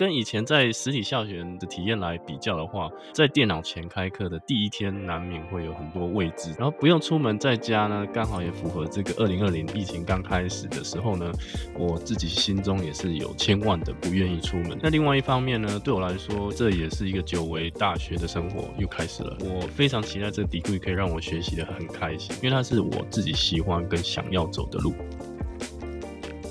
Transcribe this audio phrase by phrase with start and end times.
[0.00, 11.30] 跟以前在实体校园的体验来比较的话，在电脑前开课的第一天，难免会有很多未知，然后不用出门，在家呢，刚好也符合这个二零二零疫情刚开始的时候呢，
[11.78, 14.78] 我自己心中也是有千万的不愿意出门。
[14.82, 19.36] 那另外一方面呢，对我来说，这也是一个久违大学的生活又开始了。
[19.40, 24.94] 我非常期待这个 degree 可以让我学习得很开心，因为它是我自己喜欢跟想要走的路。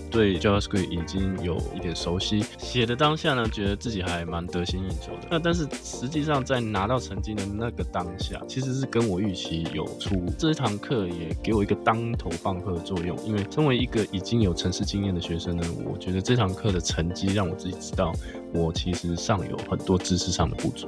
[0.09, 5.27] 对 JavaScript 已经有一点熟悉，写的当下呢，觉得自己还蛮得心应手的。
[5.29, 10.25] 那但是实际上在拿到成绩的那个当下，其实是跟我预期有出入。
[10.37, 18.11] 这堂课也给我一个当头棒喝的作用，因为身为一个已经有城市经验的学生呢，我觉得这堂课的成绩让我自己知道，
[18.53, 20.87] 我其实尚有很多知识上的不足。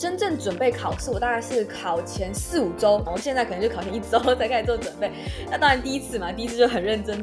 [0.00, 5.10] 真正准备考试，我大概是考前四五周，然后现在可能就考前一周才开始做准备。
[5.50, 7.22] 那当然第一次嘛，第一次就很认真。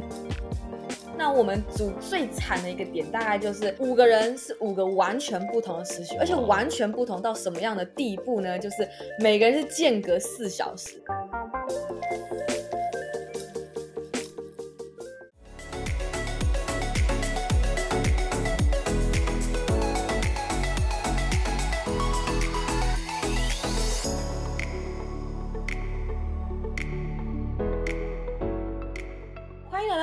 [1.17, 8.59] 那我们组最惨的一个点，大概就是五个人是五个完全不同的时区，而且完全不同到什么样的地步呢？
[8.59, 8.87] 就是
[9.19, 11.01] 每个人是间隔四小时。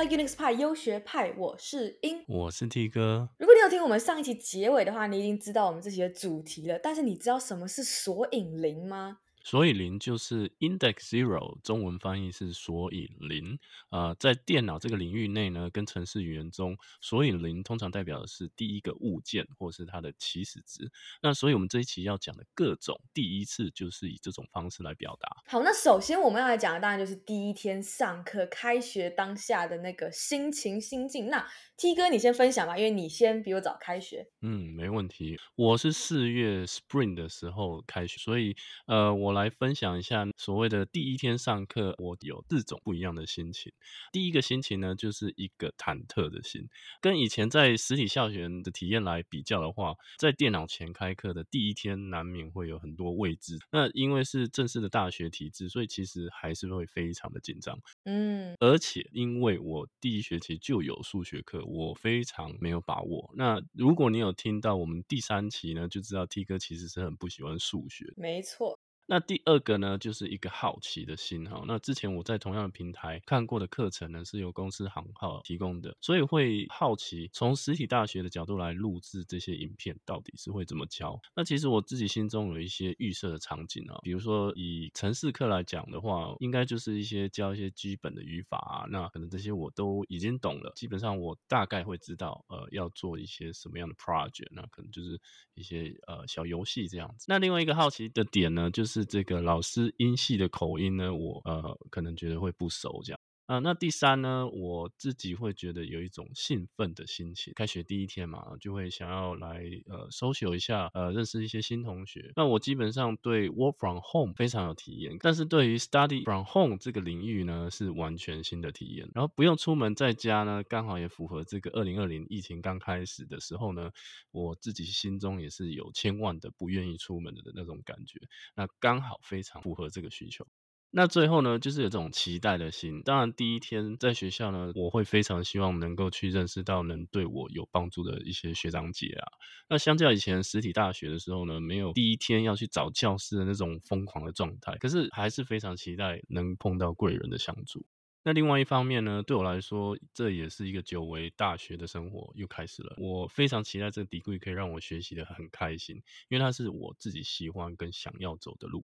[0.07, 3.27] Unix 派优学派，我是英，我是 T 哥。
[3.39, 6.77] 如果你有听我们上一期结尾的话，你已经知道我们这期的主题了。
[6.77, 9.17] 但是你知道什么是索引零吗？
[9.45, 13.59] 索引零就是 index zero，中文翻译是所以零。
[13.91, 20.91] 呃，在电脑这个领域内呢，跟程式语言中，所以零通常代表的是第一个物件或是它的起始值。
[21.21, 25.29] 那所以我们这一期要讲的各种第一次，就是以这种方式来表达。
[25.45, 31.29] 好，那首先我们要来讲的当然就是第一天上课开学当下的那个心情心境。
[31.29, 34.27] 那 T 哥，你先分享吧，因为你先比我早开学。
[34.41, 35.37] 嗯，没问题。
[35.55, 38.55] 我是四月 Spring 的时候开学，所以
[38.87, 43.71] 呃，我来分享一下所谓的第一天上课，我有四种不一样的心情。
[44.11, 46.67] 第一个心情呢，就是一个忐忑的心，
[47.01, 53.59] 跟以前在实体校园的体验来比较的话，在电脑前开课的第一天，难免会有很多未知。
[53.71, 57.77] 那因为是正式的大学体制，所以其实还是会非常的紧张。
[58.05, 61.63] 嗯，而且因为我第一学期就有数学课。
[61.65, 63.29] 我非常没有把握。
[63.35, 68.13] 那如果你有听到我们第三期呢，就知道 T 哥其实是很不喜欢数学。
[68.15, 68.77] 没错。
[69.07, 71.63] 那第二个呢，就是一个好奇的心哈。
[71.67, 81.21] 那之前我在同样的平台看过的课程呢，是由公司行号提供的，所以会好奇从实体大学的角度来录制这些影片，到底是会怎么教。
[81.35, 95.21] 那其实我自己心中有一些预设的场景啊，比如说以城市课来讲的话，应该就是一些教一些基本的语法啊，那可能这些我都已经懂了，基本上我大概会知道呃要做一些什么样的 project，那可能就是
[95.53, 97.27] 一些呃小游戏这样子。
[97.29, 98.94] 那另外一个好奇的点呢，就是。
[98.95, 103.19] 是这个老师音系的口音呢，我呃可能觉得会不熟这样。
[103.47, 107.53] 啊、那第三呢，我自己会觉得有一种兴奋的心情。
[107.55, 112.31] 开学第一天嘛，就会想要来呃 social 一下，呃认识一些新同学。
[112.35, 119.07] 那我基本上对 work from home 非常有体验，但是对于 study from home 这个领域呢，是完全新的体验。
[119.13, 123.91] 然后不用出门，在家呢，刚好也符合这个二零二零疫情刚开始的时候呢，
[124.31, 128.19] 我自己心中也是有千万的不愿意出门的那种感觉。
[128.55, 130.47] 那刚好非常符合这个需求。
[130.91, 133.01] 那最后呢，就是有这种期待的心。
[133.03, 139.27] 当然，第一天在学校呢，我会非常希望能够去认识到能对我有帮助的一些学长姐啊。
[139.67, 147.85] 那相较以前实体大学的时候呢，没有第一天要去找教室的那种疯狂的状态，可是还是非常期待能碰到贵人的相助。
[148.23, 152.95] 那另外一方面呢，对我来说，这也是一个久违大学的生活又开始了。
[152.97, 155.97] 我非常期待这个 degree 可以让我学习的很开心，
[156.29, 158.84] 因为它是我自己喜欢跟想要走的路。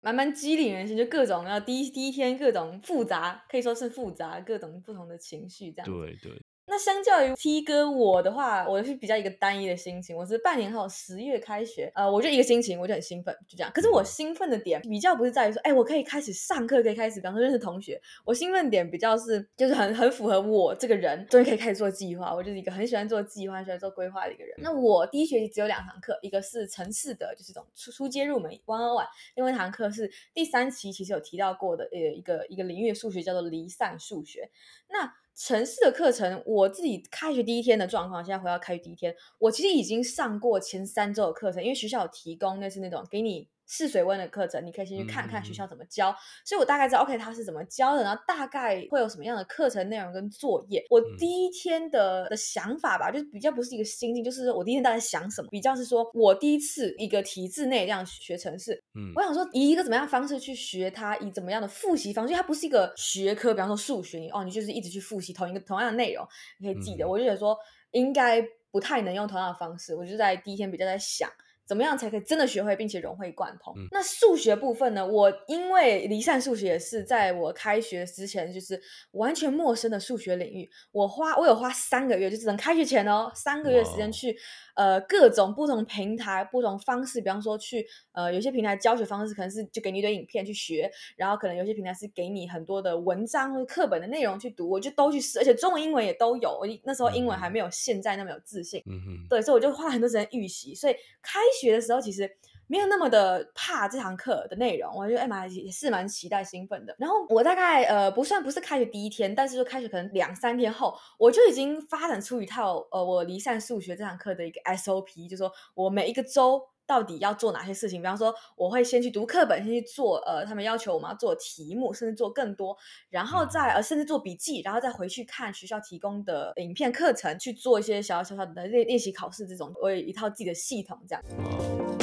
[0.00, 5.84] 慢慢激励人心，就各种要第一第一天各种复杂，可以说是复杂，各种不同的情绪这样。
[5.84, 6.42] 对对。
[6.66, 10.16] 那相较于 T 哥我的话，我是比较一个单一的心情。
[10.16, 13.72] 我是半年后十月开学，呃，我就一个心情，我就很兴奋，就这样。
[13.74, 18.00] 可是我兴奋的点比较不是在于说，哎，我可以开始上课，可以开始，比方说认识同学。
[18.24, 22.32] 我兴奋点比较是，就是很很符合我这个人，终于可以开始做计划。
[22.32, 24.54] 我就是一个很喜欢做计划、很喜欢做规划的一个人。
[24.58, 34.48] 那我第一学期只有两堂课，一个是城市的，就是这种初初阶入门 one on one，另外一堂课是第三期其实有提到过的，呃，一个一个领域的数学叫做离散数学。
[34.88, 46.10] 那城市的课程，我自己开学第一天的状况，现在回到开学第一天，我其实已经上过前三周的课程，因为学校有提供，那是那种给你试水温的课程，你可以先去看看学校怎么教。
[46.10, 50.84] 嗯、所以我大概知道，OK，他是怎么教的，然后大概会有什么样的课程内容跟作业。
[50.90, 66.26] 我第一天的的想法吧，就是比较不是一个心境，就是我第一天大概想什么，比较是说我第一次一个体制内这样学程式，嗯，我想说以一个怎么样的方式去学它，以怎么样的复习方式，因为它不是一个学科，比方说数学，你哦，你就是一直去复习同一个同样的内容，
[66.58, 67.04] 你可以记得。
[67.04, 67.56] 嗯、我就觉得说
[67.92, 71.30] 应该不太能用同样的方式，我就在第一天比较在想。
[71.70, 73.72] 怎么样才可以真的学会并且融会贯通？
[73.76, 75.06] 嗯、那数学部分呢？
[75.06, 78.82] 我因为离散数学也是在我开学之前就是
[79.12, 84.36] 完全陌生的数学领域，我花我有花三个月，就只能开学前哦，三个月时间去。
[84.76, 96.48] 呃，各种不同平台、不同方式，比方说去呃，有些平台教学方式可能是就给你一堆影片去学，然后可能有些平台是给你很多的文章或者课本的内容去读，我就都去试，而且中文、英文也都有。
[96.58, 100.74] 我那时候英文还没有现在那么有自信，嗯哼，对，所以我就花很多时间预习。
[100.74, 102.30] 所以开学的时候其实。
[102.72, 106.94] 没有那么的怕这堂课的内容，我觉得哎妈也是蛮期待兴奋的。
[107.00, 118.02] 然后我大概呃不算不是开学第一天，但是就开学可能两三天后，我就已经发展出一套呃我离散数学这堂课的一个 SOP，就是说我每一个周到底要做哪些事情。
[118.02, 122.76] 比方说我会先去读课本，先去做呃他们要求我们要做题目，甚至做更多，
[123.10, 131.99] 然后再呃甚至做笔记，然后再回去看学校提供的影片课程，去做一些小小小小的练练习考试这种，我有一套自己的系统这样。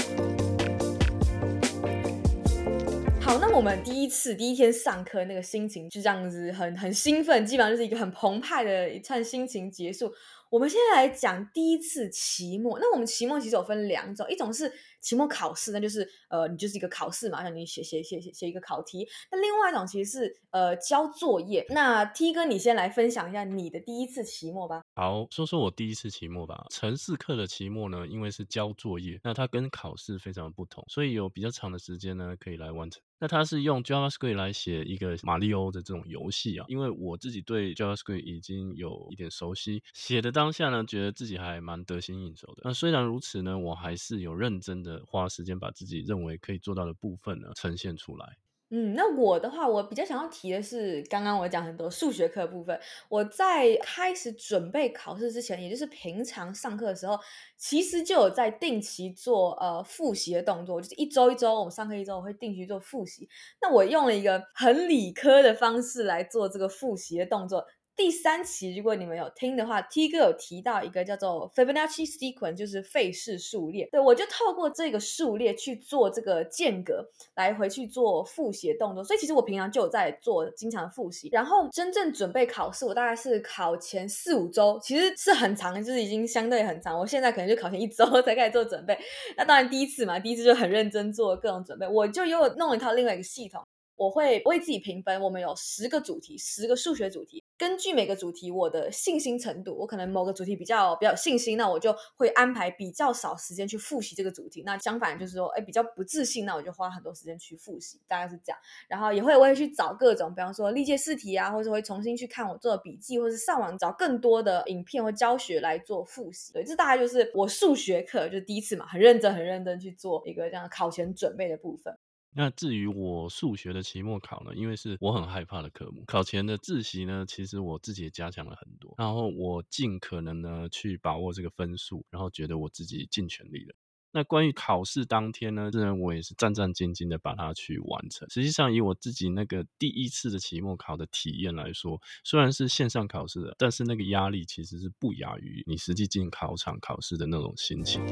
[3.27, 10.09] 好，那我们第一次第一天上课那个心情就这样子很很兴奋，基本上就是一个很澎湃的一串心情结束。
[10.49, 12.79] 我们现在来讲第一次期末。
[12.79, 14.71] 那我们期末其实有分两种，一种是
[15.01, 19.05] 期末考试，那就是呃，你就是一个考试嘛，让你写写写写写一个考题。
[19.29, 21.65] 那另外一种其实是呃交作业。
[21.71, 24.83] 那 T 哥，你先来分享一下你的第一次期末吧。
[24.97, 26.65] 好，说说我第一次期末吧。
[26.71, 32.99] 程式课的期末呢，因为是交作业，那它跟考试非常的不同，所以有比较长的时间呢可以来完成。
[33.19, 42.63] 那它是用 JavaScript 来写一个马里欧的这种游戏啊，因为我自己对 JavaScript 已经有一点熟悉，写的当下呢，觉得自己还蛮得心应手的。
[42.63, 48.35] 那虽然如此呢，我还是有认真的花时间把自己认为可以做到的部分呢呈现出来。
[48.69, 52.77] 嗯，那我的话，我比较想要提的是，刚刚我讲很多数学课部分。
[53.07, 57.17] 我在开始准备考试之前，也就是平常上课的时候，
[57.55, 63.29] 其实就有在定期做呃复习的动作，就是一周一周，我们上课一周，我会定期做复习。
[63.61, 67.65] 那我用了一个很理科的方式来做这个复习的动作。
[67.97, 73.89] 第三期，如果你们有听的话，T 哥有提到一个叫做 Fibonacci sequence，就是费氏数列。
[73.91, 77.03] 对，我就透过这个数列去做这个间隔，
[77.35, 79.03] 来回去做复习的动作。
[79.03, 81.27] 所以其实我平常就有在做经常复习。
[81.31, 86.99] 然后真正准备考试，我大概是考前四五周，其实是很长，就是已经相对很长。
[86.99, 88.95] 我现在可能就考前一周 才开始做准备。
[89.35, 93.63] 那当然第一次嘛，第一次就很认真做各种准备，我就又弄了一套另外一个系统。
[93.95, 97.43] 我会为自己评分，我们有十个主题，十个数学主题。
[97.57, 104.61] 根据每个主题我的信心程度，我可能某个主题比较比较有信心，那我就会安排比较少时间去复习这个主题。
[104.63, 108.59] 那相反就是说，哎，比较不自信，那我就花很多时间去复习，大概是这样。
[108.87, 116.53] 然后也会我会去找各种，比方说历届试题啊，或者会重新去看我做的笔记，或是上网找更多的影片或教学来做复习。
[116.53, 121.97] 对，这大概就是我数学课就第一次嘛，很认真很认真去做一个这样考前准备的部分。
[122.37, 133.73] 那至于我数学的期末考呢，因为是我很害怕的科目，考前的自习呢，其实我自己也加强了很多，然后我尽可能呢去把握这个分数，然后觉得我自己尽全力了。
[134.11, 138.29] 那关于考试当天呢，这人我也是战战兢兢的把它去完成。
[138.29, 148.05] 实际上，以我自己那个第一次的期末考的体验来说，虽然是线上考试的，但是那个压力其实是不亚于你实际进考场考试的那种心情。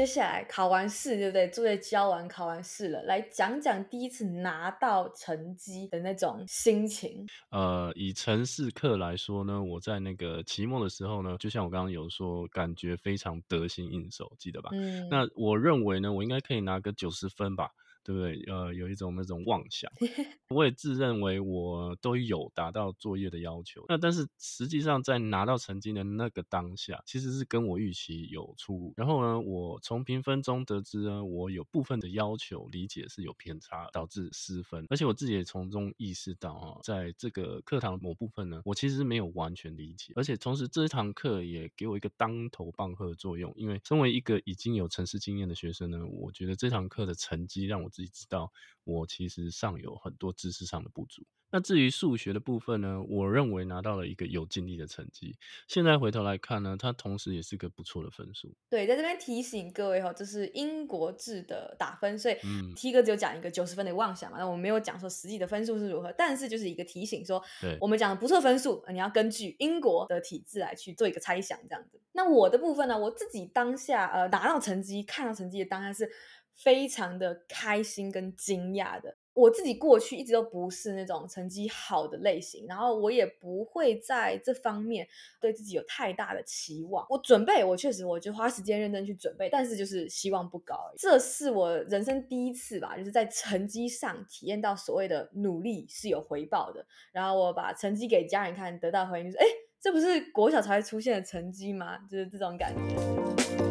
[0.00, 1.46] 接下来考完试，对不对？
[1.50, 7.26] 作业交完，考完试了，来讲讲第一次拿到成绩的那种心情。
[7.50, 14.70] 呃，以城市课来说呢，我在那个期末的时候呢，就像我刚刚有说，感觉非常得心应手，记得吧？
[14.72, 15.06] 嗯。
[15.10, 17.68] 那我认为呢，我应该可以拿个九十分吧。
[18.02, 18.42] 对不对？
[18.46, 19.90] 呃，有一种那种妄想，
[20.48, 23.84] 我也自认为我都有达到作业的要求。
[23.88, 28.94] 那但是实际上在拿到成绩的那个当下，其实是跟我预期有出入。
[28.96, 34.86] 然后呢，我从评分中得知呢，我有部分的要求理解是有偏差，导致失分。
[34.88, 40.12] 而且我自己也从中意识到啊，在这个课堂某部分呢，我其实是没有完全理解。
[40.16, 47.90] 而且同时这一堂课也给我一个当头棒喝的作用，因为身为一个已经有城市经验的学生呢，我觉得这堂课的成绩让我。
[48.00, 48.50] 自己知道，
[48.84, 51.22] 我其实尚有很多知识上的不足。
[51.52, 55.36] 那至于数学的部分呢，我认为拿到了一个有尽力的成绩。
[55.66, 58.54] 现在回头来看呢，它同时也是个不错的分数。
[58.68, 62.36] 对，在这边提醒各位哈，这是英国制的打分，所以
[62.76, 67.42] T 哥只有讲一个九十分的妄想嘛，那我们没有讲说实际的分数是如何，但是就是一个提醒说，
[67.80, 72.00] 我们讲的不错分数，你要根据英国的体制来去做一个猜想，这样子。
[72.12, 76.08] 那我的部分呢，我自己当下呃拿到成绩，看到成绩的当下是
[76.54, 79.16] 非常的开心跟惊讶的。
[79.32, 85.06] 我自己过去一直都不是那种成绩好的类型，然后我也不会在这方面
[85.40, 87.06] 对自己有太大的期望。
[87.08, 90.76] 我准备，我确实我就花时间认真去准备，但是就是希望不高。
[90.98, 96.84] 这是我人生第一次吧，就是在成绩上体验到所谓的努力是有回报的。
[97.12, 99.46] 然后我把成绩给家人看，得到回应就是：哎，
[99.80, 101.98] 这不是国小才会出现的成绩吗？
[102.10, 103.69] 就是这种感觉。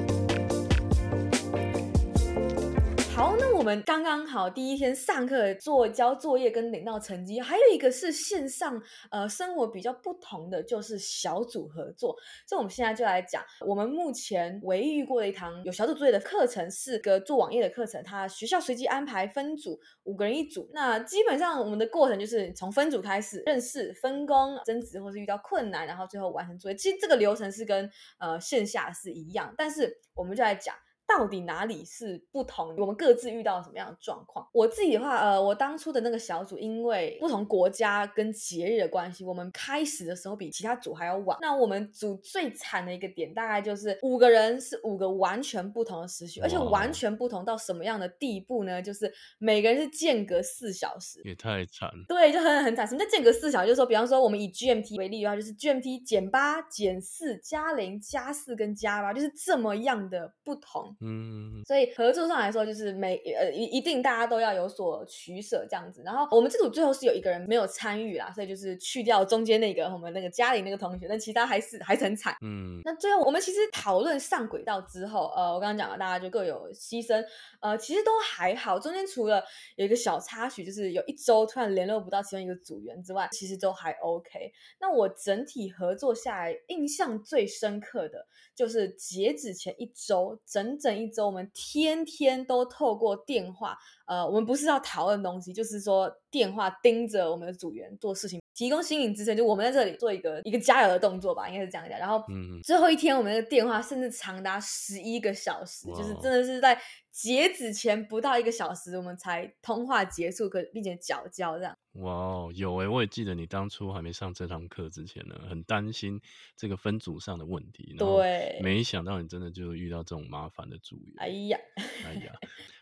[3.60, 12.16] 我们刚刚好第一天上课做交作业跟领到成绩，还有一个是线上呃生活比较不同的就是小组合作。
[12.48, 18.02] 所以我们现在就来讲，我们目前唯一遇过的一堂有小组作业的课程，是个做网页的课程。
[18.02, 20.70] 它学校随机安排分组，五个人一组。
[20.72, 26.78] 那基本上我们的过程就是从分组开始认识、分工、争执或是遇到困难，然后最后完成作业。
[26.78, 30.74] 其实这个流程是跟呃线下是一样，但是我们就来讲。
[31.10, 32.76] 到底哪里是不同？
[32.78, 34.48] 我们各自遇到什么样的状况？
[34.54, 41.36] 我自己的话，呃，我当初的那个小组，因为不同国家跟节日的关系，我们开始的时候比其他组还要晚。
[41.42, 48.80] 那我们组最惨的一个点，大概就是五个人是五个完全不同的时序，而且完全不同到什么样的地步呢？
[48.80, 51.90] 就是每个人是间隔四小时，也太惨。
[52.08, 52.88] 对，就很很惨。
[52.88, 53.68] 什么叫间隔四小时？
[53.68, 60.96] 就是说，比方说我们以 GMT 为例的话，就是 GMT 减八、减四、加零、加四跟加八，就是这么样的不同。
[61.02, 66.02] 嗯，所以合作上来说，就是每呃一一定大家都要有所取舍这样子。
[66.04, 72.36] 然后我们这组最后是有一个人没有参与啦，所以就是去掉中间那个我们那个家里那个同学，但其他还是还是很惨。
[72.42, 77.24] 嗯，那最后我们其实讨论上轨道之后，呃，我刚刚讲了，大家就各有牺牲，
[77.62, 78.80] 呃，其实都还好。
[78.80, 79.44] 中间除了
[79.76, 84.52] 有一个小插曲，就是有一周突然联络不到其中一个组员之外，其实都还 OK。
[84.80, 91.26] 那我整体合作下来，印象最深刻的就是截止前一周，整整一周。
[91.26, 99.38] 我们天天都透过电话，呃，我们不是要讨论东西，就是说电话盯着我们的组员做事情，提供心理支撑。
[99.38, 101.98] 就我们在这里做一个一个加油的动作吧，应该是这样讲。
[101.98, 102.22] 然后，
[102.62, 106.78] 最后一天我们的电话甚至长达十一个小时，就是真的是在
[107.10, 111.78] 截止前不到一个小时，我们才通话结束，可并且缴交这样。
[111.94, 116.20] 哇哦，有诶，我也记得你当初还没上这堂课之前呢，很担心
[116.58, 117.96] 这个分组上的问题。
[117.98, 121.14] 对，没想到你真的就遇到这种麻烦的组员。
[121.20, 121.58] 哎呀，
[122.06, 122.34] 哎呀。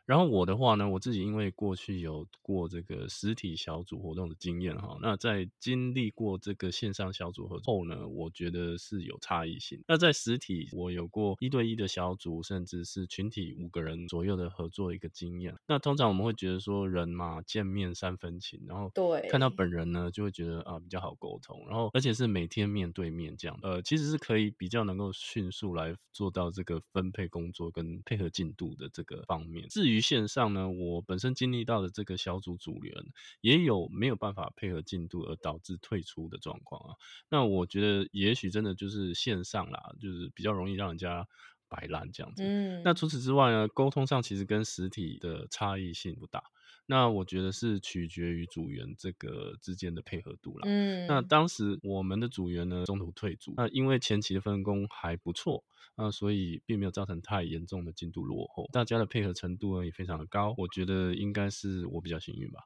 [0.07, 9.83] 然后我的话呢，我自己因为过去有过这个实体小组活动的经验哈，那在经历过这个线上小组合作后呢，我觉得是有差异性。
[9.85, 15.53] 那在实体，我有过一对一的小组，甚至是群体五个人左右的合作一个经验。
[15.67, 29.67] 那通常我们会觉得说，人嘛，见面三分情，然后对看到本人呢，就会觉得啊比较好沟通，然后而且是每天面对面这样，呃，其实是可以比较能够迅速来做到这个分配工作跟配合进度的这个方面。
[29.67, 32.94] 至于线上呢，我本身经历到的这个小组组员
[33.42, 36.96] 也有没有办法配合进度而导致退出的状况啊。
[37.30, 41.27] 那我觉得也许真的就是线上啦，就是比较容易让人家
[41.68, 42.44] 摆烂这样子。
[42.44, 46.44] 嗯，那除此之外呢，沟通上其实跟实体的差异性不大。
[46.89, 50.62] 那我觉得是取决于组员这个之间的配合度啦。
[50.63, 55.62] 嗯，那当时我们的组员呢中途退组，那因为前期的分工还不错，
[55.98, 62.62] 那所以并没有造成太严重的进度落后，大家的配合程度呢也非常的高，我觉得应该是我比较幸运吧。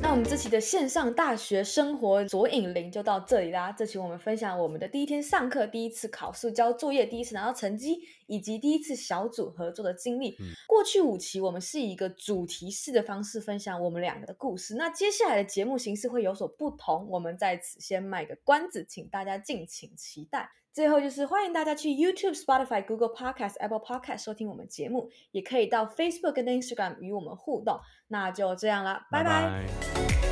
[0.00, 3.72] 那我们这期的线上大学生活索引零就到这里啦。
[3.72, 8.00] 这期我们分享我们的第一天上课、第一次考试交作业、第一次拿到成绩，
[8.32, 10.36] 以及第一次小组合作的经历。
[10.40, 14.74] 嗯、过去五期我们是以一个主题式的方式分享我们两个的故事。
[14.76, 20.50] 那接下来的节目形式会有所不同，我们在此先卖个关子，请大家敬请期待。
[20.72, 27.78] 最后就是欢迎大家去 YouTube、Spotify、Google Podcast、Apple Podcast 收听我们节目，也可以到 Facebook 跟 Instagram 与我们互动。
[28.08, 29.50] 那就这样啦，拜拜。
[29.50, 30.31] 拜拜。